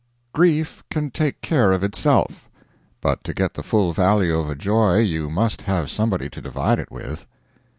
Grief 0.33 0.83
can 0.89 1.11
take 1.11 1.41
care 1.41 1.71
of 1.71 1.83
itself; 1.83 2.49
but 3.01 3.23
to 3.23 3.35
get 3.35 3.53
the 3.53 3.61
full 3.61 3.93
value 3.93 4.35
of 4.35 4.49
a 4.49 4.55
joy 4.55 4.97
you 5.01 5.29
must 5.29 5.61
have 5.61 5.91
somebody 5.91 6.27
to 6.27 6.41
divide 6.41 6.79
it 6.79 6.89
with. 6.91 7.27